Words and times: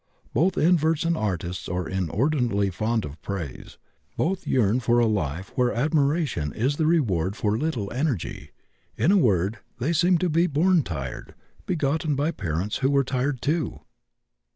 Both 0.33 0.57
inverts 0.57 1.03
and 1.05 1.15
artists 1.15 1.69
are 1.69 1.87
inordinately 1.87 2.71
fond 2.71 3.05
of 3.05 3.21
praise; 3.21 3.77
both 4.17 4.47
yearn 4.47 4.79
for 4.79 4.97
a 4.97 5.05
life 5.05 5.51
where 5.53 5.71
admiration 5.71 6.51
is 6.53 6.77
the 6.77 6.87
reward 6.87 7.35
for 7.35 7.55
little 7.55 7.93
energy. 7.93 8.49
In 8.97 9.11
a 9.11 9.17
word, 9.17 9.59
they 9.77 9.93
seem 9.93 10.17
to 10.17 10.27
be 10.31 10.47
'born 10.47 10.81
tired,' 10.81 11.35
begotten 11.67 12.15
by 12.15 12.31
parents 12.31 12.77
who 12.79 12.89
were 12.89 13.03
tired, 13.03 13.43
too." 13.43 13.81